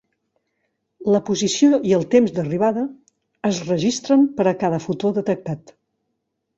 La 1.15 1.21
posició 1.27 1.79
i 1.91 1.93
el 1.99 2.07
temps 2.17 2.35
d'arribada 2.39 2.87
es 3.53 3.63
registren 3.71 4.27
per 4.41 4.51
a 4.53 4.59
cada 4.67 4.85
fotó 4.89 5.17
detectat. 5.23 5.81